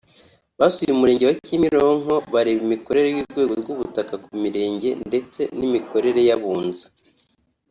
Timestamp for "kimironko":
1.45-2.13